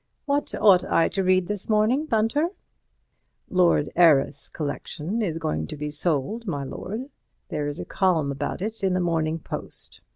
What 0.25 0.55
ought 0.55 0.83
I 0.83 1.09
to 1.09 1.23
read 1.23 1.45
this 1.45 1.69
morning, 1.69 2.07
Bunter?" 2.07 2.49
"Lord 3.51 3.91
Erith's 3.95 4.47
collection 4.47 5.21
is 5.21 5.37
going 5.37 5.67
to 5.67 5.77
be 5.77 5.91
sold, 5.91 6.47
my 6.47 6.63
lord. 6.63 7.11
There 7.49 7.67
is 7.67 7.79
a 7.79 7.85
column 7.85 8.31
about 8.31 8.63
it 8.63 8.83
in 8.83 8.93
the 8.95 8.99
Morning 8.99 9.37
Post. 9.37 10.01